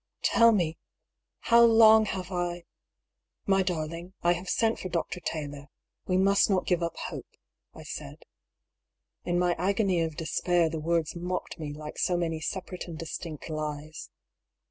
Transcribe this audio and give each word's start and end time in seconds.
Tell 0.23 0.51
me, 0.51 0.79
how 1.41 1.61
long 1.63 2.05
have 2.05 2.31
I 2.31 2.63
""My 3.45 3.61
darling, 3.61 4.13
I 4.23 4.33
have 4.33 4.49
sent 4.49 4.79
for 4.79 4.89
Dr. 4.89 5.19
Taylor; 5.19 5.67
we 6.07 6.17
must 6.17 6.49
not 6.49 6.65
give 6.65 6.81
up 6.81 6.95
hope," 6.97 7.29
I 7.75 7.83
said. 7.83 8.23
In 9.25 9.37
my 9.37 9.53
agony 9.59 10.01
of 10.01 10.15
despair 10.15 10.69
the 10.69 10.79
words 10.79 11.15
mocked 11.15 11.59
me 11.59 11.71
like 11.71 11.99
so 11.99 12.17
many 12.17 12.39
separate 12.41 12.85
and 12.87 12.97
distinct 12.97 13.47
lies. 13.47 14.09